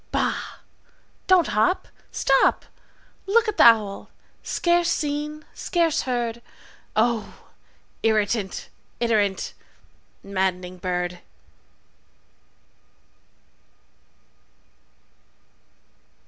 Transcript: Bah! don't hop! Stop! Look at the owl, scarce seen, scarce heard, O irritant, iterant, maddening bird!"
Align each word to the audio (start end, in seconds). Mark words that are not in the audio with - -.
Bah! 0.11 0.55
don't 1.27 1.45
hop! 1.49 1.87
Stop! 2.11 2.65
Look 3.27 3.47
at 3.47 3.57
the 3.57 3.65
owl, 3.65 4.09
scarce 4.41 4.89
seen, 4.89 5.45
scarce 5.53 6.01
heard, 6.01 6.41
O 6.95 7.47
irritant, 8.01 8.69
iterant, 8.99 9.53
maddening 10.23 10.79
bird!" 10.79 11.19